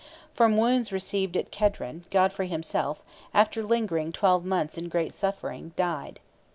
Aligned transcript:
From 0.33 0.57
wounds 0.57 0.91
received 0.91 1.37
at 1.37 1.51
Credran, 1.51 2.09
Godfrey 2.09 2.47
himself, 2.47 3.03
after 3.35 3.61
lingering 3.61 4.11
twelve 4.11 4.43
months 4.43 4.75
in 4.75 4.89
great 4.89 5.13
suffering, 5.13 5.73
died. 5.75 6.19